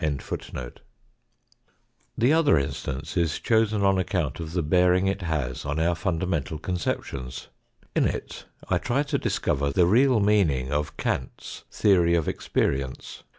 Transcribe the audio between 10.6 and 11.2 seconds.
of